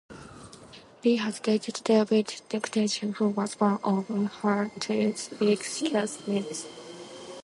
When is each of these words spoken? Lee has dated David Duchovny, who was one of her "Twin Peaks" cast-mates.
Lee 1.03 1.17
has 1.17 1.39
dated 1.39 1.79
David 1.83 2.25
Duchovny, 2.49 3.13
who 3.17 3.29
was 3.29 3.59
one 3.59 3.77
of 3.83 4.07
her 4.41 4.71
"Twin 4.79 5.13
Peaks" 5.37 5.79
cast-mates. 5.83 6.65